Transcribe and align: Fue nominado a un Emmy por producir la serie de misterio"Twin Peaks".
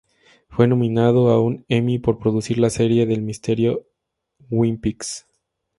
Fue 0.49 0.67
nominado 0.67 1.29
a 1.29 1.39
un 1.39 1.63
Emmy 1.69 1.99
por 1.99 2.17
producir 2.17 2.57
la 2.57 2.71
serie 2.71 3.05
de 3.05 3.17
misterio"Twin 3.19 4.81
Peaks". 4.81 5.27